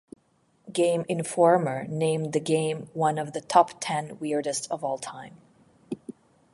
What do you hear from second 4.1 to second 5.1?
weirdest of all